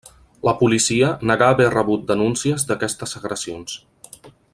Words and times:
La 0.47 0.53
policia 0.61 1.09
negà 1.31 1.49
haver 1.55 1.67
rebut 1.75 2.07
denúncies 2.13 2.67
d'aquestes 2.71 3.17
agressions. 3.21 3.77